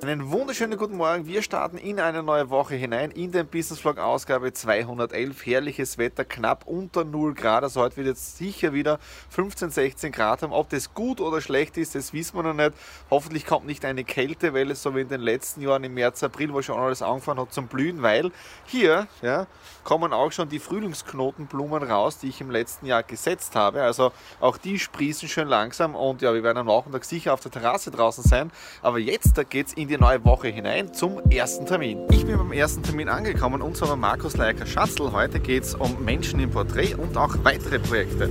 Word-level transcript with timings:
Einen 0.00 0.30
wunderschönen 0.30 0.78
guten 0.78 0.96
Morgen. 0.96 1.26
Wir 1.26 1.42
starten 1.42 1.76
in 1.76 1.98
eine 1.98 2.22
neue 2.22 2.50
Woche 2.50 2.76
hinein 2.76 3.10
in 3.10 3.32
den 3.32 3.48
Business 3.48 3.80
Vlog 3.80 3.98
Ausgabe 3.98 4.52
211. 4.52 5.44
Herrliches 5.44 5.98
Wetter, 5.98 6.24
knapp 6.24 6.68
unter 6.68 7.04
0 7.04 7.34
Grad. 7.34 7.64
Also 7.64 7.80
heute 7.80 7.96
wird 7.96 8.06
jetzt 8.06 8.38
sicher 8.38 8.72
wieder 8.72 9.00
15, 9.30 9.70
16 9.70 10.12
Grad 10.12 10.42
haben. 10.42 10.52
Ob 10.52 10.68
das 10.68 10.94
gut 10.94 11.20
oder 11.20 11.40
schlecht 11.40 11.76
ist, 11.78 11.96
das 11.96 12.12
wissen 12.12 12.36
wir 12.36 12.44
noch 12.44 12.54
nicht. 12.54 12.74
Hoffentlich 13.10 13.44
kommt 13.44 13.66
nicht 13.66 13.84
eine 13.84 14.04
Kältewelle, 14.04 14.76
so 14.76 14.94
wie 14.94 15.00
in 15.00 15.08
den 15.08 15.20
letzten 15.20 15.62
Jahren 15.62 15.82
im 15.82 15.94
März, 15.94 16.22
April, 16.22 16.52
wo 16.54 16.62
schon 16.62 16.78
alles 16.78 17.02
angefangen 17.02 17.40
hat 17.40 17.52
zum 17.52 17.66
Blühen, 17.66 18.00
weil 18.00 18.30
hier 18.66 19.08
ja, 19.20 19.48
kommen 19.82 20.12
auch 20.12 20.30
schon 20.30 20.48
die 20.48 20.60
Frühlingsknotenblumen 20.60 21.82
raus, 21.82 22.18
die 22.18 22.28
ich 22.28 22.40
im 22.40 22.52
letzten 22.52 22.86
Jahr 22.86 23.02
gesetzt 23.02 23.56
habe. 23.56 23.82
Also 23.82 24.12
auch 24.38 24.58
die 24.58 24.78
sprießen 24.78 25.28
schön 25.28 25.48
langsam 25.48 25.96
und 25.96 26.22
ja, 26.22 26.32
wir 26.32 26.44
werden 26.44 26.58
am 26.58 26.66
Nachmittag 26.66 27.04
sicher 27.04 27.34
auf 27.34 27.40
der 27.40 27.50
Terrasse 27.50 27.90
draußen 27.90 28.22
sein. 28.22 28.52
Aber 28.80 29.00
jetzt, 29.00 29.36
da 29.36 29.42
geht 29.42 29.66
es 29.66 29.72
in 29.72 29.87
in 29.88 29.94
die 29.96 30.00
neue 30.02 30.22
Woche 30.22 30.48
hinein 30.48 30.92
zum 30.92 31.18
ersten 31.30 31.64
Termin. 31.64 32.00
Ich 32.10 32.26
bin 32.26 32.36
beim 32.36 32.52
ersten 32.52 32.82
Termin 32.82 33.08
angekommen 33.08 33.62
und 33.62 33.74
zwar 33.74 33.96
Markus 33.96 34.36
Leiker 34.36 34.66
Schatzl. 34.66 35.12
Heute 35.12 35.40
geht 35.40 35.62
es 35.62 35.74
um 35.74 36.04
Menschen 36.04 36.40
im 36.40 36.50
Porträt 36.50 36.94
und 36.94 37.16
auch 37.16 37.34
weitere 37.42 37.78
Projekte. 37.78 38.28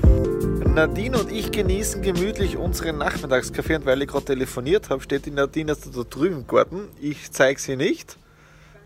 Nadine 0.68 1.18
und 1.18 1.32
ich 1.32 1.52
genießen 1.52 2.04
gemütlich 2.04 2.58
unseren 2.58 3.00
Nachmittagskaffee 3.00 3.78
und 3.78 3.88
weil 3.88 4.04
ich 4.04 4.08
gerade 4.08 4.26
telefoniert 4.26 4.92
habe, 4.92 5.02
steht 5.02 5.26
die 5.26 5.32
Nadine 5.32 5.72
jetzt 5.72 5.90
da 5.98 6.04
drüben 6.08 6.42
im 6.42 6.48
Garten. 6.48 6.90
Ich 7.02 7.32
zeige 7.32 7.60
sie 7.60 7.76
nicht 7.76 8.20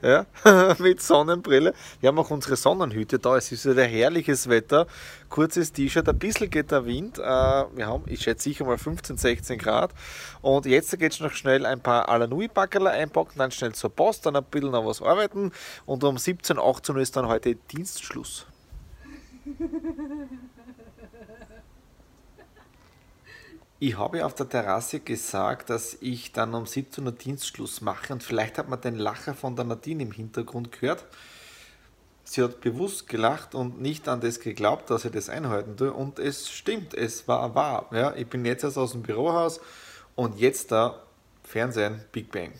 ja, 0.02 0.26
mit 0.80 1.02
Sonnenbrille. 1.02 1.74
Wir 2.00 2.08
haben 2.08 2.20
auch 2.20 2.30
unsere 2.32 2.56
Sonnenhüte 2.56 3.20
da. 3.20 3.38
Es 3.38 3.52
ist 3.52 3.66
wieder 3.66 3.84
herrliches 3.84 4.50
Wetter. 4.50 4.88
Kurzes 5.30 5.72
T-Shirt, 5.72 6.08
ein 6.10 6.20
bisschen 6.20 6.50
geht 6.50 6.72
der 6.72 6.86
Wind. 6.86 7.20
Äh, 7.20 7.22
wir 7.22 7.88
haben, 7.88 8.04
ich 8.08 8.22
schätze 8.22 8.44
sicher 8.44 8.66
mal 8.66 8.78
15, 8.78 9.18
16 9.18 9.58
Grad. 9.58 9.92
Und 10.42 10.66
jetzt 10.66 10.98
geht 10.98 11.14
es 11.14 11.20
noch 11.20 11.34
schnell 11.34 11.66
ein 11.66 11.80
paar 11.80 12.10
Alanui-Backerl 12.10 12.88
einpacken, 12.88 13.34
dann 13.38 13.52
schnell 13.52 13.74
zur 13.74 13.90
Post, 13.90 14.26
dann 14.26 14.36
ein 14.36 14.44
bisschen 14.44 14.72
noch 14.72 14.86
was 14.86 15.02
arbeiten. 15.02 15.52
Und 15.86 16.04
um 16.04 16.18
17, 16.18 16.60
18 16.60 16.96
Uhr 16.96 17.02
ist 17.02 17.16
dann 17.16 17.28
heute 17.28 17.56
Dienstschluss. 17.56 18.46
Ich 23.84 23.98
habe 23.98 24.24
auf 24.28 24.36
der 24.36 24.48
Terrasse 24.48 25.00
gesagt, 25.00 25.72
dass 25.72 25.98
ich 26.02 26.32
dann 26.32 26.54
um 26.54 26.68
17 26.68 27.04
Uhr 27.04 27.12
Dienstschluss 27.12 27.82
mache 27.82 28.14
und 28.14 28.22
vielleicht 28.22 28.60
hat 28.60 28.70
man 28.70 28.80
den 28.80 28.94
Lacher 28.94 29.34
von 29.34 29.56
der 29.56 29.66
Nadine 29.66 30.04
im 30.04 30.12
Hintergrund 30.12 30.72
gehört. 30.72 31.04
Sie 32.24 32.44
hat 32.44 32.62
bewusst 32.62 33.10
gelacht 33.10 33.56
und 33.56 33.82
nicht 33.82 34.08
an 34.08 34.22
das 34.22 34.40
geglaubt, 34.40 34.92
dass 34.92 35.06
ich 35.06 35.12
das 35.12 35.30
einhalten 35.30 35.78
tue 35.78 35.92
und 35.92 36.20
es 36.20 36.52
stimmt, 36.52 36.94
es 36.94 37.28
war 37.28 37.56
wahr. 37.56 37.90
Ja, 37.92 38.14
ich 38.14 38.28
bin 38.28 38.46
jetzt 38.46 38.64
erst 38.64 38.78
aus 38.78 38.92
dem 38.92 39.02
Bürohaus 39.02 39.60
und 40.14 40.40
jetzt 40.40 40.72
da 40.72 41.02
Fernsehen 41.44 42.04
Big 42.12 42.32
Bang. 42.32 42.52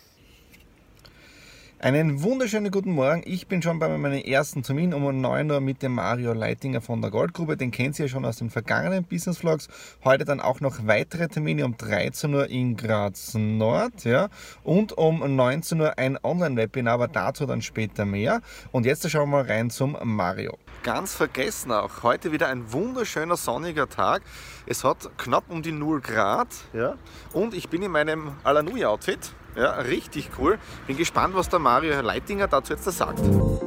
Einen 1.84 2.22
wunderschönen 2.22 2.70
guten 2.70 2.92
Morgen. 2.92 3.24
Ich 3.26 3.48
bin 3.48 3.64
schon 3.64 3.80
bei 3.80 3.90
meinem 3.90 4.22
ersten 4.22 4.62
Termin 4.62 4.94
um 4.94 5.20
9 5.20 5.50
Uhr 5.50 5.62
mit 5.62 5.82
dem 5.82 5.96
Mario 5.96 6.32
Leitinger 6.32 6.80
von 6.80 7.02
der 7.02 7.10
Goldgrube. 7.10 7.58
Den 7.58 7.72
kennt 7.72 7.98
ihr 7.98 8.06
ja 8.06 8.10
schon 8.12 8.24
aus 8.24 8.38
den 8.38 8.52
vergangenen 8.52 9.04
Business 9.04 9.40
Vlogs. 9.40 9.68
Heute 10.04 10.24
dann 10.24 10.42
auch 10.42 10.60
noch 10.60 10.86
weitere 10.86 11.28
Termine 11.28 11.66
um 11.66 11.76
13 11.76 12.32
Uhr 12.36 12.48
in 12.52 12.78
Graz 12.78 13.34
Nord 13.34 14.04
ja, 14.04 14.30
und 14.64 14.96
um 14.96 15.36
19 15.36 15.82
Uhr 15.82 15.98
ein 15.98 16.20
Online-Webinar, 16.22 16.94
aber 16.94 17.08
dazu 17.08 17.48
dann 17.48 17.64
später 17.64 18.06
mehr. 18.06 18.42
Und 18.72 18.86
jetzt 18.86 19.10
schauen 19.10 19.32
wir 19.32 19.44
mal 19.44 19.52
rein 19.52 19.72
zum 19.72 19.98
Mario. 20.04 20.60
Ganz 20.84 21.16
vergessen 21.16 21.72
auch, 21.72 22.04
heute 22.04 22.32
wieder 22.32 22.48
ein 22.50 22.72
wunderschöner 22.72 23.38
sonniger 23.38 23.90
Tag. 23.90 24.22
Es 24.68 24.84
hat 24.84 25.10
knapp 25.18 25.46
um 25.50 25.64
die 25.64 25.72
0 25.72 26.00
Grad 26.02 26.50
ja, 26.74 26.94
und 27.34 27.56
ich 27.56 27.70
bin 27.70 27.82
in 27.82 27.90
meinem 27.90 28.34
Alanui-Outfit. 28.44 29.34
Ja, 29.56 29.72
richtig 29.82 30.30
cool. 30.40 30.58
Bin 30.88 30.96
gespannt, 30.96 31.36
was 31.36 31.50
der 31.50 31.60
Mario 31.60 32.00
Leitinger 32.00 32.48
dazu 32.48 32.72
jetzt 32.74 32.86
sagt. 32.86 33.20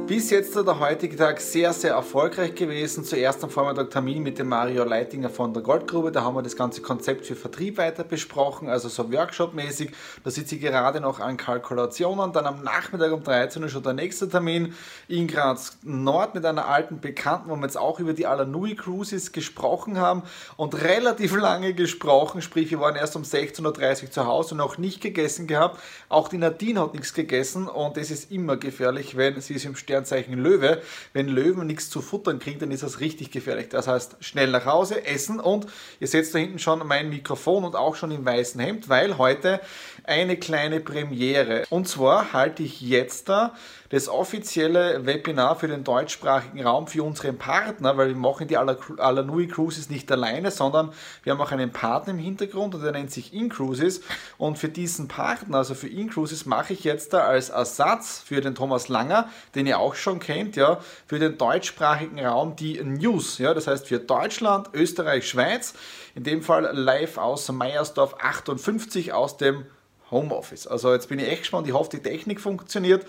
Bis 0.07 0.31
jetzt 0.31 0.55
der 0.55 0.79
heutige 0.79 1.15
Tag 1.15 1.39
sehr, 1.39 1.73
sehr 1.73 1.93
erfolgreich 1.93 2.55
gewesen. 2.55 3.03
Zuerst 3.03 3.43
am 3.43 3.51
Vormittag 3.51 3.91
Termin 3.91 4.23
mit 4.23 4.39
dem 4.39 4.49
Mario 4.49 4.83
Leitinger 4.83 5.29
von 5.29 5.53
der 5.53 5.61
Goldgrube. 5.61 6.11
Da 6.11 6.23
haben 6.23 6.35
wir 6.35 6.41
das 6.41 6.55
ganze 6.55 6.81
Konzept 6.81 7.27
für 7.27 7.35
Vertrieb 7.35 7.77
weiter 7.77 8.03
besprochen, 8.03 8.67
also 8.67 8.89
so 8.89 9.11
Workshop-mäßig. 9.11 9.91
Da 10.23 10.31
sitze 10.31 10.55
ich 10.55 10.61
gerade 10.61 11.01
noch 11.01 11.19
an 11.19 11.37
Kalkulationen. 11.37 12.33
Dann 12.33 12.47
am 12.47 12.63
Nachmittag 12.63 13.11
um 13.11 13.23
13 13.23 13.61
Uhr 13.61 13.69
schon 13.69 13.83
der 13.83 13.93
nächste 13.93 14.27
Termin 14.27 14.73
in 15.07 15.27
Graz 15.27 15.77
Nord 15.83 16.33
mit 16.33 16.45
einer 16.45 16.67
alten 16.67 16.99
Bekannten, 16.99 17.49
wo 17.49 17.55
wir 17.55 17.63
jetzt 17.63 17.77
auch 17.77 17.99
über 17.99 18.13
die 18.13 18.25
Alanui 18.25 18.75
Cruises 18.75 19.31
gesprochen 19.31 19.99
haben 19.99 20.23
und 20.57 20.81
relativ 20.83 21.35
lange 21.35 21.75
gesprochen. 21.75 22.41
Sprich, 22.41 22.71
wir 22.71 22.79
waren 22.79 22.95
erst 22.95 23.15
um 23.15 23.21
16.30 23.21 24.03
Uhr 24.03 24.11
zu 24.11 24.25
Hause 24.25 24.55
und 24.55 24.57
noch 24.57 24.79
nicht 24.79 25.01
gegessen 25.01 25.45
gehabt. 25.45 25.74
Auch 26.09 26.27
die 26.27 26.37
Nadine 26.37 26.81
hat 26.81 26.93
nichts 26.93 27.13
gegessen 27.13 27.67
und 27.67 27.97
das 27.97 28.11
ist 28.11 28.31
immer 28.31 28.57
gefährlich, 28.57 29.17
wenn 29.17 29.39
sie 29.41 29.55
ist 29.55 29.65
im 29.65 29.75
Sternzeichen 29.75 30.33
Löwe. 30.33 30.81
Wenn 31.13 31.27
Löwen 31.27 31.67
nichts 31.67 31.89
zu 31.89 32.01
futtern 32.01 32.39
kriegen, 32.39 32.59
dann 32.59 32.71
ist 32.71 32.83
das 32.83 32.99
richtig 32.99 33.31
gefährlich. 33.31 33.69
Das 33.69 33.87
heißt, 33.87 34.17
schnell 34.19 34.51
nach 34.51 34.65
Hause, 34.65 35.05
essen 35.05 35.39
und 35.39 35.67
ihr 35.99 36.07
seht 36.07 36.33
da 36.33 36.39
hinten 36.39 36.59
schon 36.59 36.85
mein 36.87 37.09
Mikrofon 37.09 37.63
und 37.63 37.75
auch 37.75 37.95
schon 37.95 38.11
im 38.11 38.25
weißen 38.25 38.59
Hemd, 38.59 38.89
weil 38.89 39.17
heute 39.17 39.61
eine 40.03 40.37
kleine 40.37 40.79
Premiere. 40.79 41.63
Und 41.69 41.87
zwar 41.87 42.33
halte 42.33 42.63
ich 42.63 42.81
jetzt 42.81 43.29
da 43.29 43.55
das 43.95 44.09
offizielle 44.09 45.05
Webinar 45.05 45.55
für 45.55 45.69
den 45.69 45.85
deutschsprachigen 45.85 46.61
Raum 46.67 46.85
für 46.87 47.01
unseren 47.01 47.37
Partner, 47.37 47.95
weil 47.95 48.09
wir 48.09 48.15
machen 48.17 48.45
die 48.45 48.57
Alanui 48.57 49.47
Cruises 49.47 49.89
nicht 49.89 50.11
alleine, 50.11 50.51
sondern 50.51 50.91
wir 51.23 51.31
haben 51.31 51.39
auch 51.39 51.53
einen 51.53 51.71
Partner 51.71 52.11
im 52.11 52.19
Hintergrund 52.19 52.75
und 52.75 52.83
der 52.83 52.91
nennt 52.91 53.11
sich 53.11 53.33
InCruises. 53.33 54.01
Und 54.37 54.57
für 54.57 54.67
diesen 54.67 55.07
Partner, 55.07 55.59
also 55.59 55.75
für 55.75 55.87
InCruises, 55.87 56.45
mache 56.45 56.73
ich 56.73 56.83
jetzt 56.83 57.13
da 57.13 57.19
als 57.19 57.47
Ersatz 57.47 58.19
für 58.19 58.41
den 58.41 58.53
Thomas 58.53 58.89
Langer, 58.89 59.29
den 59.55 59.65
ihr 59.65 59.79
auch 59.79 59.95
schon 59.95 60.19
kennt, 60.19 60.57
ja, 60.57 60.81
für 61.07 61.17
den 61.17 61.37
deutschsprachigen 61.37 62.19
Raum 62.19 62.57
die 62.57 62.83
News. 62.83 63.37
Ja, 63.37 63.53
das 63.53 63.65
heißt 63.65 63.87
für 63.87 63.99
Deutschland, 63.99 64.71
Österreich, 64.73 65.25
Schweiz. 65.29 65.73
In 66.15 66.25
dem 66.25 66.41
Fall 66.41 66.69
live 66.73 67.17
aus 67.17 67.49
Meiersdorf 67.49 68.17
58 68.19 69.13
aus 69.13 69.37
dem 69.37 69.65
Homeoffice. 70.11 70.67
Also 70.67 70.91
jetzt 70.91 71.07
bin 71.07 71.19
ich 71.19 71.29
echt 71.29 71.43
gespannt. 71.43 71.65
Ich 71.65 71.73
hoffe, 71.73 71.91
die 71.91 72.03
Technik 72.03 72.41
funktioniert. 72.41 73.05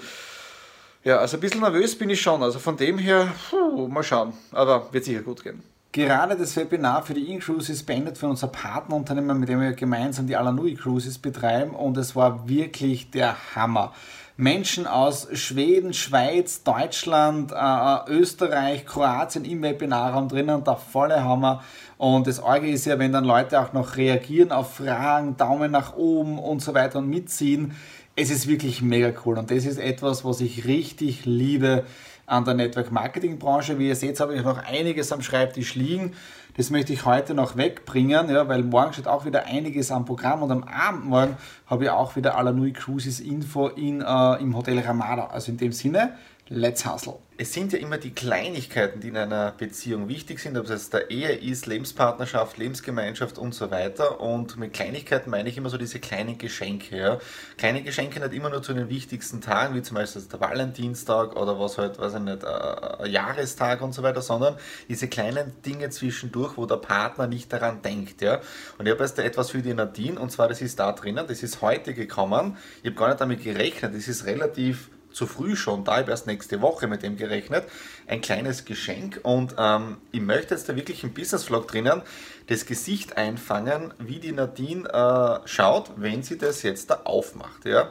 Ja, 1.07 1.19
also 1.19 1.37
ein 1.37 1.41
bisschen 1.41 1.61
nervös 1.61 1.97
bin 1.97 2.11
ich 2.11 2.21
schon. 2.21 2.43
Also 2.43 2.59
von 2.59 2.77
dem 2.77 2.99
her, 2.99 3.29
puh, 3.49 3.87
mal 3.87 4.03
schauen. 4.03 4.33
Aber 4.51 4.93
wird 4.93 5.05
sicher 5.05 5.23
gut 5.23 5.41
gehen. 5.45 5.63
Gerade 5.93 6.35
das 6.35 6.57
Webinar 6.57 7.05
für 7.05 7.15
die 7.15 7.33
InCruises 7.33 7.85
beendet 7.85 8.19
für 8.19 8.27
unser 8.27 8.49
Partnerunternehmen, 8.49 9.39
mit 9.39 9.49
dem 9.49 9.61
wir 9.61 9.73
gemeinsam 9.75 10.27
die 10.27 10.35
Alanui 10.35 10.75
Cruises 10.75 11.19
betreiben 11.19 11.77
und 11.77 11.97
es 11.97 12.17
war 12.17 12.49
wirklich 12.49 13.13
der 13.13 13.37
Hammer. 13.55 13.93
Menschen 14.37 14.89
aus 14.89 15.29
Schweden, 15.33 15.95
Schweiz, 15.95 16.65
Deutschland, 16.65 17.53
äh, 17.53 18.11
Österreich, 18.11 18.85
Kroatien 18.85 19.45
im 19.45 19.63
Webinarraum 19.63 20.29
drinnen, 20.29 20.65
der 20.65 20.77
volle 20.77 21.23
Hammer. 21.23 21.63
Und 21.99 22.27
das 22.27 22.41
Orge 22.41 22.69
ist 22.69 22.85
ja, 22.85 22.99
wenn 22.99 23.13
dann 23.13 23.25
Leute 23.25 23.61
auch 23.61 23.73
noch 23.73 23.97
reagieren 23.97 24.51
auf 24.51 24.75
Fragen, 24.75 25.37
Daumen 25.37 25.71
nach 25.71 25.95
oben 25.95 26.41
und 26.41 26.61
so 26.61 26.75
weiter 26.75 26.99
und 26.99 27.09
mitziehen. 27.09 27.77
Es 28.19 28.31
ist 28.31 28.49
wirklich 28.49 28.81
mega 28.81 29.13
cool 29.27 29.37
und 29.37 29.51
das 29.51 29.67
ist 29.67 29.79
etwas, 29.79 30.25
was 30.25 30.41
ich 30.41 30.65
richtig 30.65 31.27
liebe 31.27 31.85
an 32.25 32.47
der 32.47 32.55
Network 32.55 32.91
Marketing 32.91 33.39
Branche. 33.39 33.79
Wie 33.79 33.89
ihr 33.89 33.95
seht, 33.95 34.19
habe 34.21 34.35
ich 34.35 34.43
noch 34.43 34.57
einiges 34.57 35.13
am 35.13 35.21
Schreibtisch 35.21 35.75
liegen. 35.75 36.15
Das 36.57 36.71
möchte 36.71 36.95
ich 36.95 37.05
heute 37.05 37.35
noch 37.35 37.59
wegbringen, 37.59 38.31
ja, 38.31 38.49
weil 38.49 38.63
morgen 38.63 38.95
steht 38.95 39.07
auch 39.07 39.27
wieder 39.27 39.45
einiges 39.45 39.91
am 39.91 40.07
Programm 40.07 40.43
und 40.43 40.51
am 40.51 40.65
Abend 40.65 41.05
morgen 41.05 41.37
habe 41.67 41.85
ich 41.85 41.91
auch 41.91 42.17
wieder 42.17 42.39
Alanui 42.39 42.73
Cruises 42.73 43.21
Info 43.21 43.69
in, 43.69 44.01
äh, 44.01 44.41
im 44.41 44.57
Hotel 44.57 44.79
Ramada. 44.79 45.27
Also 45.27 45.53
in 45.53 45.59
dem 45.59 45.73
Sinne, 45.73 46.15
Let's 46.49 46.87
hustle. 46.87 47.19
Es 47.39 47.53
sind 47.53 47.73
ja 47.73 47.81
immer 47.81 47.99
die 47.99 48.13
Kleinigkeiten, 48.13 49.01
die 49.01 49.09
in 49.09 49.17
einer 49.17 49.51
Beziehung 49.51 50.09
wichtig 50.09 50.39
sind, 50.39 50.57
ob 50.57 50.65
es 50.65 50.71
jetzt 50.71 50.95
der 50.95 51.11
Ehe 51.11 51.33
ist, 51.33 51.67
Lebenspartnerschaft, 51.67 52.57
Lebensgemeinschaft 52.57 53.37
und 53.37 53.53
so 53.53 53.73
weiter. 53.73 54.21
Und 54.21 54.57
mit 54.57 54.73
Kleinigkeiten 54.73 55.29
meine 55.29 55.49
ich 55.49 55.59
immer 55.59 55.69
so 55.69 55.77
diese 55.77 55.99
kleinen 55.99 56.39
Geschenke. 56.39 56.97
Ja. 56.97 57.19
Kleine 57.59 57.83
Geschenke 57.83 58.21
nicht 58.21 58.33
immer 58.33 58.49
nur 58.49 58.63
zu 58.63 58.75
den 58.75 58.89
wichtigsten 58.89 59.41
Tagen, 59.41 59.75
wie 59.75 59.83
zum 59.83 59.97
Beispiel 59.97 60.23
der 60.23 60.41
Valentinstag 60.41 61.35
oder 61.35 61.59
was 61.59 61.79
halt, 61.79 61.99
weiß 61.99 62.15
ich 62.15 62.21
nicht, 62.21 62.45
ein 62.45 63.11
Jahrestag 63.11 63.83
und 63.83 63.93
so 63.93 64.05
weiter, 64.05 64.23
sondern 64.23 64.57
diese 64.89 65.09
kleinen 65.09 65.61
Dinge 65.63 65.91
zwischendurch, 65.91 66.57
wo 66.57 66.65
der 66.65 66.77
Partner 66.77 67.27
nicht 67.27 67.53
daran 67.53 67.83
denkt. 67.83 68.23
Ja. 68.23 68.41
Und 68.79 68.87
ich 68.87 68.93
habe 68.93 69.03
jetzt 69.03 69.19
etwas 69.19 69.51
für 69.51 69.63
die 69.63 69.75
Nadine, 69.75 70.21
und 70.21 70.31
zwar 70.31 70.47
das 70.47 70.63
ist 70.63 70.79
da 70.79 70.93
drinnen, 70.93 71.27
das 71.27 71.43
ist 71.43 71.61
heute 71.61 71.93
gekommen. 71.93 72.57
Ich 72.85 72.91
habe 72.91 72.97
gar 72.97 73.09
nicht 73.09 73.21
damit 73.21 73.43
gerechnet, 73.43 73.97
das 73.97 74.07
ist 74.07 74.27
relativ 74.27 74.91
zu 75.17 75.27
früh 75.27 75.57
schon, 75.57 75.83
da 75.83 75.97
habe 75.97 76.11
erst 76.11 76.27
nächste 76.27 76.61
Woche 76.61 76.87
mit 76.89 77.03
dem 77.03 77.17
gerechnet, 77.17 77.65
ein 78.07 78.21
kleines 78.21 78.67
Geschenk 78.67 79.19
und 79.23 79.55
ähm, 79.59 79.97
ich 80.13 80.21
möchte 80.21 80.55
jetzt 80.55 80.69
da 80.69 80.77
wirklich 80.77 81.03
im 81.05 81.15
Business 81.15 81.45
Vlog 81.45 81.69
drinnen 81.69 82.03
das 82.49 82.67
Gesicht 82.67 83.17
einfangen, 83.17 83.95
wie 83.99 84.21
die 84.21 84.33
Nadine 84.33 84.87
äh, 84.87 85.49
schaut, 85.49 85.93
wenn 85.97 86.23
sie 86.23 86.37
das 86.37 86.63
jetzt 86.63 86.91
da 86.91 87.01
aufmacht. 87.05 87.65
Ja? 87.65 87.91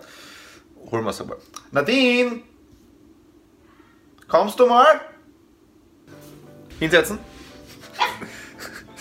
Holen 0.91 1.03
wir 1.03 1.09
es 1.09 1.19
aber. 1.19 1.37
Nadine! 1.71 2.43
Kommst 4.27 4.59
du 4.59 4.67
mal? 4.67 5.01
Hinsetzen? 6.79 7.17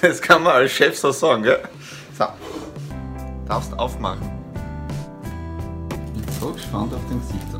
Das 0.00 0.20
kann 0.20 0.42
man 0.42 0.52
als 0.52 0.72
Chef 0.72 0.98
so 0.98 1.12
sagen, 1.12 1.44
gell? 1.44 1.62
So. 2.18 2.26
Darfst 3.48 3.72
aufmachen. 3.78 4.30
Ich 6.14 6.22
bin 6.22 6.34
so 6.40 6.52
gespannt 6.52 6.92
auf 6.92 7.00
den 7.08 7.20
Gesicht. 7.20 7.53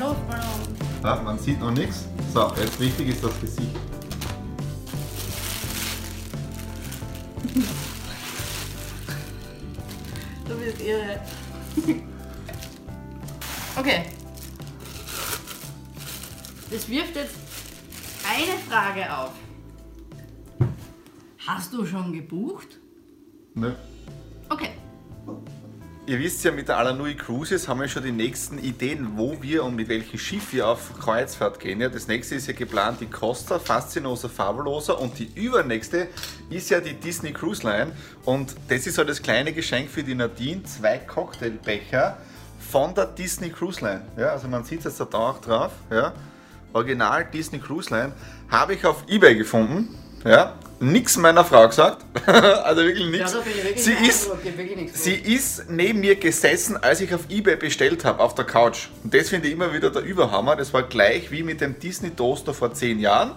Luftballon. 0.00 0.60
Ja, 1.04 1.16
man 1.22 1.38
sieht 1.38 1.60
noch 1.60 1.72
nichts. 1.72 2.06
So, 2.32 2.50
jetzt 2.56 2.80
wichtig 2.80 3.08
ist 3.08 3.22
das 3.22 3.38
Gesicht. 3.38 3.68
Du 10.48 10.56
bist 10.56 10.80
irre. 10.80 11.20
Okay. 13.76 14.06
Das 16.70 16.88
wirft 16.88 17.16
jetzt 17.16 17.34
eine 18.26 18.58
Frage 18.68 19.14
auf. 19.14 19.32
Hast 21.46 21.72
du 21.74 21.84
schon 21.84 22.12
gebucht? 22.12 22.78
Nö. 23.54 23.68
Okay. 23.68 23.99
Ihr 26.10 26.18
wisst 26.18 26.42
ja, 26.42 26.50
mit 26.50 26.66
der 26.66 26.76
Alanui 26.76 27.14
Cruises 27.14 27.68
haben 27.68 27.78
wir 27.78 27.86
schon 27.86 28.02
die 28.02 28.10
nächsten 28.10 28.58
Ideen, 28.58 29.12
wo 29.14 29.40
wir 29.42 29.62
und 29.62 29.76
mit 29.76 29.88
welchem 29.88 30.18
Schiff 30.18 30.52
wir 30.52 30.66
auf 30.66 30.98
Kreuzfahrt 30.98 31.60
gehen. 31.60 31.80
Ja, 31.80 31.88
das 31.88 32.08
nächste 32.08 32.34
ist 32.34 32.48
ja 32.48 32.52
geplant 32.52 33.00
die 33.00 33.06
Costa, 33.06 33.60
Fascinosa, 33.60 34.28
Fabulosa 34.28 34.94
und 34.94 35.16
die 35.20 35.30
übernächste 35.36 36.08
ist 36.50 36.68
ja 36.68 36.80
die 36.80 36.94
Disney 36.94 37.32
Cruise 37.32 37.64
Line. 37.64 37.92
Und 38.24 38.56
das 38.66 38.88
ist 38.88 38.96
so 38.96 39.04
das 39.04 39.22
kleine 39.22 39.52
Geschenk 39.52 39.88
für 39.88 40.02
die 40.02 40.16
Nadine, 40.16 40.64
zwei 40.64 40.98
Cocktailbecher 40.98 42.16
von 42.58 42.92
der 42.92 43.06
Disney 43.06 43.50
Cruise 43.50 43.80
Line. 43.80 44.02
Ja, 44.16 44.30
also 44.30 44.48
man 44.48 44.64
sieht 44.64 44.84
es 44.84 44.98
jetzt 44.98 45.14
da 45.14 45.16
auch 45.16 45.40
drauf. 45.40 45.70
Ja. 45.92 46.12
Original 46.72 47.24
Disney 47.32 47.60
Cruise 47.60 47.88
Line 47.88 48.10
habe 48.48 48.74
ich 48.74 48.84
auf 48.84 49.04
Ebay 49.06 49.36
gefunden. 49.36 49.94
Ja, 50.24 50.56
nichts 50.80 51.16
meiner 51.16 51.44
Frau 51.44 51.68
gesagt. 51.68 52.04
also 52.26 52.82
wirklich 52.82 53.08
nichts. 53.08 53.32
Ja, 53.32 53.42
sie, 53.76 53.92
ist, 53.92 54.30
sie 54.94 55.14
ist 55.14 55.70
neben 55.70 56.00
mir 56.00 56.16
gesessen, 56.16 56.76
als 56.82 57.00
ich 57.00 57.14
auf 57.14 57.22
Ebay 57.28 57.56
bestellt 57.56 58.04
habe, 58.04 58.20
auf 58.20 58.34
der 58.34 58.46
Couch. 58.46 58.88
Und 59.04 59.14
das 59.14 59.28
finde 59.28 59.48
ich 59.48 59.54
immer 59.54 59.72
wieder 59.72 59.90
der 59.90 60.02
Überhammer. 60.02 60.56
Das 60.56 60.72
war 60.72 60.82
gleich 60.82 61.30
wie 61.30 61.42
mit 61.42 61.60
dem 61.60 61.78
Disney 61.78 62.10
Toaster 62.10 62.54
vor 62.54 62.72
zehn 62.72 62.98
Jahren. 62.98 63.32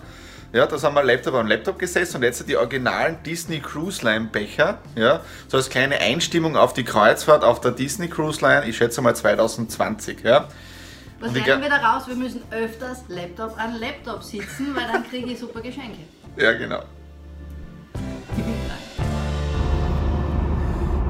Ja, 0.53 0.67
da 0.67 0.79
haben 0.79 0.93
wir 0.93 1.03
Laptop 1.03 1.33
am 1.33 1.47
Laptop 1.47 1.79
gesessen 1.79 2.17
und 2.17 2.23
jetzt 2.23 2.47
die 2.47 2.55
originalen 2.55 3.17
Disney 3.23 3.59
Cruise 3.59 4.05
Line 4.05 4.29
Becher. 4.31 4.77
Ja, 4.95 5.21
so 5.47 5.57
als 5.57 5.67
kleine 5.69 5.97
Einstimmung 5.99 6.55
auf 6.55 6.73
die 6.73 6.83
Kreuzfahrt 6.83 7.43
auf 7.43 7.59
der 7.59 7.71
Disney 7.71 8.07
Cruise 8.07 8.39
Line, 8.39 8.67
ich 8.67 8.77
schätze 8.77 9.01
mal 9.01 9.15
2020. 9.15 10.21
Ja. 10.23 10.47
Was 11.19 11.33
lernen 11.33 11.63
wir 11.63 11.69
daraus? 11.69 12.07
Wir 12.07 12.15
müssen 12.15 12.43
öfters 12.51 12.99
Laptop 13.07 13.57
an 13.57 13.79
Laptop 13.79 14.21
sitzen, 14.21 14.75
weil 14.75 14.85
dann 14.91 15.09
kriege 15.09 15.31
ich 15.31 15.39
super 15.39 15.61
Geschenke. 15.61 15.99
Ja, 16.37 16.51
genau. 16.51 16.83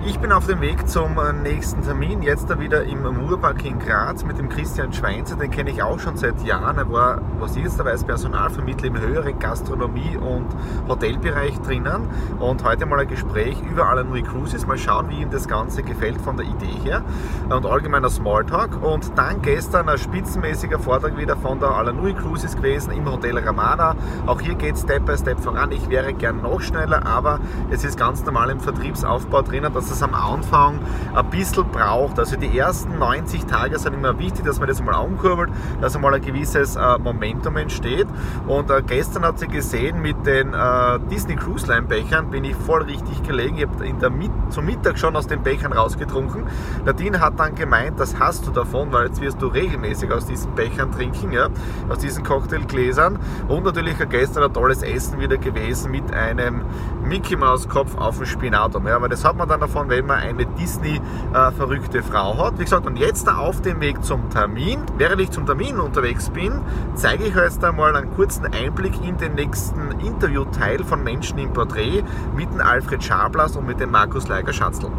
Ich 0.06 0.20
bin 0.20 0.34
auf 0.34 0.48
dem 0.48 0.60
Weg 0.60 0.90
zum 0.90 1.18
äh, 1.18 1.32
nächsten 1.32 1.82
Termin, 1.82 2.22
jetzt 2.24 2.50
da 2.50 2.60
wieder 2.60 2.84
im 2.84 3.04
Murpark 3.04 3.64
in 3.64 3.80
Graz 3.80 4.26
mit 4.26 4.38
dem 4.38 4.50
Christian 4.50 4.92
Schweinzer, 4.92 5.38
den 5.38 5.50
kenne 5.50 5.70
ich 5.70 5.82
auch 5.82 5.98
schon 5.98 6.18
seit 6.18 6.44
Jahren. 6.44 6.78
Er 6.78 6.92
war, 6.92 7.22
was 7.40 7.56
ist 7.56 7.80
dabei, 7.80 7.92
als 7.92 8.04
Personalvermittler 8.04 8.88
im 8.88 9.00
höheren 9.00 9.40
Gastronomie- 9.40 10.18
und 10.18 10.48
Hotelbereich 10.90 11.58
drinnen 11.62 12.10
und 12.38 12.66
heute 12.66 12.86
mal 12.86 13.00
ein 13.00 13.08
Gespräch 13.08 13.62
über 13.62 13.88
Alanui 13.88 14.24
Cruises, 14.24 14.68
mal 14.68 14.78
schauen, 14.78 15.10
wie 15.10 15.22
ihm 15.22 15.30
das 15.30 15.48
Ganze 15.48 15.84
gefällt 15.84 16.20
von 16.20 16.36
der 16.36 16.48
Idee 16.48 16.80
her 16.84 17.02
und 17.50 17.66
allgemeiner 17.66 18.10
Smalltalk 18.10 18.84
und 18.84 19.18
dann 19.18 19.42
gestern 19.42 19.88
ein 19.88 19.98
spitzenmäßiger 19.98 20.80
Vortrag 20.80 21.16
wieder 21.16 21.38
von 21.38 21.62
der 21.62 21.70
Alanui 21.70 22.14
Cruises 22.14 22.58
gewesen 22.58 22.92
im 22.92 23.10
Hotel 23.10 23.38
Ramada. 23.38 23.96
Auch 24.26 24.42
hier 24.42 24.56
geht 24.56 24.76
es 24.76 24.82
Step 24.82 25.06
by 25.06 25.18
Step 25.18 25.40
voran. 25.40 25.72
Ich 25.72 25.90
wäre 25.90 26.14
gern 26.14 26.42
noch 26.42 26.60
schneller, 26.60 27.08
aber 27.08 27.40
es 27.72 27.86
ist 27.86 27.98
ganz 27.98 28.26
normal 28.26 28.50
im 28.50 28.60
Vertriebsaufbau 28.60 29.44
drinnen, 29.44 29.74
dass 29.74 29.93
es 29.94 30.04
am 30.04 30.14
Anfang 30.14 30.80
ein 31.16 31.30
bisschen 31.30 31.66
braucht. 31.70 32.20
Also 32.20 32.36
die 32.36 32.58
ersten 32.58 32.98
90 33.00 33.46
Tage 33.46 33.80
sind 33.80 33.94
immer 33.94 34.18
wichtig, 34.20 34.46
dass 34.46 34.60
man 34.60 34.68
das 34.68 34.82
mal 34.82 34.96
ankurbelt, 34.96 35.50
dass 35.82 35.96
einmal 35.96 36.14
ein 36.14 36.22
gewisses 36.22 36.76
äh, 36.76 36.98
Momentum 36.98 37.58
entsteht. 37.58 38.08
Und 38.48 38.70
äh, 38.70 38.82
gestern 38.86 39.24
hat 39.24 39.40
sie 39.40 39.48
gesehen, 39.48 40.02
mit 40.02 40.26
den 40.26 40.54
äh, 40.54 41.00
Disney 41.10 41.36
Cruise 41.36 41.68
Line 41.68 41.84
Bechern 41.84 42.30
bin 42.30 42.44
ich 42.44 42.56
voll 42.56 42.84
richtig 42.84 43.24
gelegen. 43.24 43.58
Ich 43.58 43.66
habe 43.66 43.86
in 43.86 44.00
der 44.00 44.10
Mit 44.10 44.32
zum 44.50 44.66
Mittag 44.66 45.00
schon 45.00 45.16
aus 45.16 45.28
den 45.28 45.44
Bechern 45.44 45.74
rausgetrunken. 45.74 46.44
Nadine 46.86 47.20
hat 47.20 47.40
dann 47.40 47.56
gemeint, 47.56 48.00
das 48.00 48.20
hast 48.20 48.46
du 48.48 48.52
davon, 48.52 48.92
weil 48.92 49.08
jetzt 49.08 49.22
wirst 49.22 49.42
du 49.42 49.48
regelmäßig 49.48 50.12
aus 50.12 50.26
diesen 50.26 50.54
Bechern 50.56 50.92
trinken, 50.92 51.32
ja, 51.32 51.50
aus 51.90 52.00
diesen 52.00 52.24
Cocktailgläsern. 52.24 53.20
Und 53.48 53.66
natürlich 53.66 53.98
gestern 54.10 54.44
ein 54.44 54.54
tolles 54.54 54.84
Essen 54.84 55.20
wieder 55.20 55.38
gewesen 55.38 55.92
mit 55.92 56.14
einem 56.14 56.64
Mickey 57.04 57.36
Mouse 57.36 57.68
Kopf 57.68 57.96
auf 57.98 58.18
dem 58.18 58.26
Spinatum. 58.26 58.88
Ja, 58.88 58.96
aber 58.96 59.10
das 59.10 59.24
hat 59.24 59.36
man 59.36 59.48
dann 59.48 59.60
davon, 59.60 59.83
wenn 59.90 60.06
man 60.06 60.20
eine 60.20 60.46
Disney-verrückte 60.46 62.04
Frau 62.04 62.38
hat. 62.38 62.60
Wie 62.60 62.64
gesagt, 62.64 62.86
und 62.86 62.98
jetzt 62.98 63.30
auf 63.30 63.62
dem 63.62 63.80
Weg 63.82 64.04
zum 64.04 64.30
Termin. 64.30 64.82
Während 64.98 65.22
ich 65.22 65.32
zum 65.32 65.46
Termin 65.46 65.80
unterwegs 65.80 66.30
bin, 66.30 66.62
zeige 66.96 67.26
ich 67.26 67.36
euch 67.36 67.44
jetzt 67.44 67.64
einmal 67.64 67.96
einen 67.96 68.14
kurzen 68.16 68.46
Einblick 68.46 68.94
in 69.06 69.18
den 69.18 69.36
nächsten 69.36 69.92
Interviewteil 70.00 70.84
von 70.84 71.04
Menschen 71.04 71.38
im 71.38 71.54
Porträt 71.54 72.04
mit 72.36 72.52
dem 72.52 72.62
Alfred 72.62 73.04
Schablas 73.04 73.56
und 73.56 73.68
mit 73.68 73.80
dem 73.80 73.92
Markus 73.92 74.28
Leiger-Schatzl. 74.28 74.90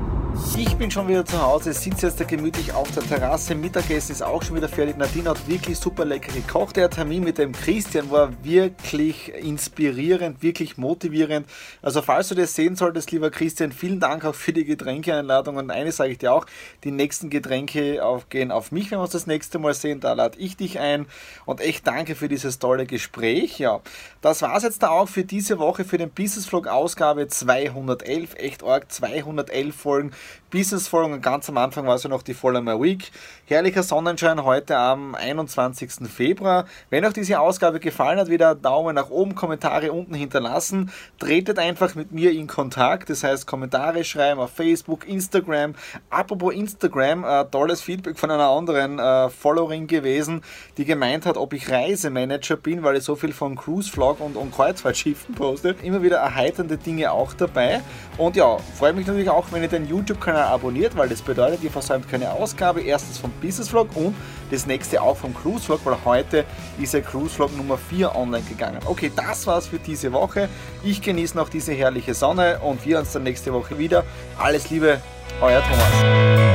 Ich 0.57 0.77
bin 0.77 0.91
schon 0.91 1.07
wieder 1.07 1.25
zu 1.25 1.41
Hause, 1.41 1.73
sitze 1.73 2.07
jetzt 2.07 2.21
da 2.21 2.25
gemütlich 2.25 2.73
auf 2.73 2.91
der 2.91 3.05
Terrasse. 3.05 3.55
Mittagessen 3.55 4.13
ist 4.13 4.23
auch 4.23 4.43
schon 4.43 4.57
wieder 4.57 4.69
fertig. 4.69 4.97
Nadine 4.97 5.31
hat 5.31 5.49
wirklich 5.49 5.79
super 5.79 6.05
lecker 6.05 6.33
gekocht. 6.33 6.77
Der 6.77 6.91
Termin 6.91 7.23
mit 7.23 7.39
dem 7.39 7.53
Christian 7.53 8.11
war 8.11 8.33
wirklich 8.43 9.33
inspirierend, 9.33 10.43
wirklich 10.43 10.77
motivierend. 10.77 11.47
Also 11.83 12.03
falls 12.03 12.29
du 12.29 12.35
das 12.35 12.55
sehen 12.55 12.75
solltest, 12.75 13.13
lieber 13.13 13.31
Christian, 13.31 13.71
vielen 13.71 14.01
Dank 14.01 14.25
auch 14.25 14.35
für 14.35 14.53
die 14.53 14.65
Getränkeeinladung. 14.65 15.57
Und 15.57 15.71
eines 15.71 15.97
sage 15.97 16.11
ich 16.13 16.19
dir 16.19 16.33
auch, 16.33 16.47
die 16.83 16.91
nächsten 16.91 17.31
Getränke 17.31 18.01
gehen 18.29 18.51
auf 18.51 18.73
mich, 18.73 18.91
wenn 18.91 18.99
wir 18.99 19.03
uns 19.03 19.13
das 19.13 19.29
nächste 19.29 19.61
Mal 19.61 19.75
sehen. 19.75 20.01
Da 20.01 20.15
lade 20.15 20.39
ich 20.39 20.57
dich 20.57 20.81
ein. 20.81 21.07
Und 21.47 21.61
echt 21.61 21.87
danke 21.87 22.17
für 22.17 22.29
dieses 22.29 22.59
tolle 22.59 22.87
Gespräch. 22.87 23.61
Ja, 23.61 23.81
das 24.21 24.43
war 24.43 24.57
es 24.57 24.65
jetzt 24.65 24.83
da 24.83 24.91
auch 24.91 25.09
für 25.09 25.25
diese 25.25 25.59
Woche, 25.59 25.85
für 25.85 25.99
den 25.99 26.11
Business 26.11 26.47
Vlog 26.47 26.67
Ausgabe 26.67 27.29
211. 27.29 28.35
Echt 28.35 28.65
arg, 28.65 28.91
211 28.91 29.75
Folgen. 29.75 30.13
Business-Folgen. 30.55 31.21
Ganz 31.21 31.49
am 31.49 31.59
Anfang 31.59 31.85
war 31.87 31.97
es 31.97 32.05
ja 32.05 32.09
noch 32.09 32.23
die 32.23 32.33
Follow 32.33 32.63
My 32.63 32.81
Week. 32.81 33.11
Herrlicher 33.47 33.83
Sonnenschein 33.83 34.45
heute 34.45 34.77
am 34.77 35.17
21. 35.17 36.09
Februar. 36.09 36.67
Wenn 36.91 37.05
euch 37.05 37.13
diese 37.13 37.41
Ausgabe 37.41 37.81
gefallen 37.81 38.21
hat, 38.21 38.29
wieder 38.29 38.55
Daumen 38.55 38.95
nach 38.95 39.11
oben, 39.11 39.35
Kommentare 39.35 39.93
unten 39.93 40.15
hinterlassen. 40.15 40.93
Tretet 41.19 41.59
einfach 41.59 41.97
mit 41.97 42.13
mir 42.13 42.31
in 42.31 42.47
Kontakt. 42.47 43.11
Das 43.11 43.25
heißt, 43.25 43.49
Kommentare 43.49 44.05
schreiben 44.05 44.39
auf 44.41 44.53
Facebook, 44.53 45.09
Instagram. 45.09 45.75
Apropos 46.09 46.55
Instagram, 46.55 47.25
äh, 47.25 47.45
tolles 47.51 47.81
Feedback 47.81 48.17
von 48.17 48.31
einer 48.31 48.49
anderen 48.49 49.01
äh, 49.01 49.31
Followerin 49.31 49.89
gewesen, 49.89 50.43
die 50.77 50.85
gemeint 50.85 51.27
hat, 51.27 51.37
ob 51.37 51.53
ich 51.53 51.69
Reisemanager 51.69 52.57
bin, 52.57 52.85
weil 52.85 52.97
ich 52.97 53.03
so 53.03 53.17
viel 53.17 53.33
von 53.33 53.57
Cruise 53.57 53.91
Vlog 53.91 54.21
und, 54.21 54.37
und 54.37 54.55
Kreuzfahrtschiffen 54.55 55.35
poste. 55.35 55.75
Immer 55.83 56.03
wieder 56.03 56.19
erheiternde 56.19 56.77
Dinge 56.77 57.11
auch 57.11 57.35
dabei. 57.35 57.83
Und 58.19 58.37
ja, 58.37 58.57
freue 58.79 58.93
mich 58.93 59.07
natürlich 59.07 59.31
auch, 59.31 59.47
wenn 59.51 59.63
ihr 59.63 59.69
den 59.69 59.89
YouTube-Kanal 60.15 60.45
abonniert, 60.45 60.97
weil 60.97 61.09
das 61.09 61.23
bedeutet, 61.23 61.63
ihr 61.63 61.71
versäumt 61.71 62.09
keine 62.09 62.31
Ausgabe. 62.31 62.83
Erstens 62.83 63.19
vom 63.19 63.31
Business 63.41 63.69
Vlog 63.69 63.89
und 63.95 64.15
das 64.51 64.67
nächste 64.67 65.03
auch 65.03 65.17
vom 65.17 65.35
Cruise 65.35 65.65
Vlog, 65.65 65.81
weil 65.85 65.97
heute 66.05 66.45
ist 66.81 66.95
der 66.95 67.03
Cruise 67.03 67.35
Vlog 67.35 67.57
Nummer 67.57 67.79
4 67.79 68.15
online 68.15 68.45
gegangen. 68.45 68.79
Okay, 68.85 69.11
das 69.15 69.47
war's 69.47 69.67
für 69.67 69.79
diese 69.79 70.13
Woche. 70.13 70.49
Ich 70.83 71.03
genieße 71.03 71.37
noch 71.37 71.49
diese 71.49 71.73
herrliche 71.73 72.15
Sonne 72.15 72.61
und 72.61 72.85
wir 72.85 72.99
uns 72.99 73.13
dann 73.13 73.25
nächste 73.25 73.53
Woche 73.53 73.79
wieder. 73.79 74.05
Alles 74.39 74.71
Liebe, 74.71 75.01
Euer 75.41 75.63
Thomas. 75.63 76.54